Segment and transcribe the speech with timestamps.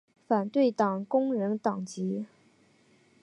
[0.27, 2.25] 反对党工人党籍。